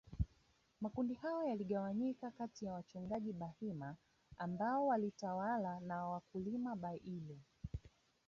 Makundi 0.81 1.13
hayo 1.13 1.43
yaligawanyika 1.47 2.31
katiya 2.31 2.73
wachungaji 2.73 3.33
Bahima 3.33 3.95
ambao 4.37 4.87
walitawala 4.87 5.79
na 5.79 6.05
wakulima 6.07 6.75
Bairu 6.75 7.39